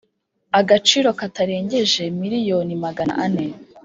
agaciro 0.59 1.09
katarengeje 1.19 2.03
miliyoni 2.21 2.75
magana 2.83 3.13
ane. 3.25 3.45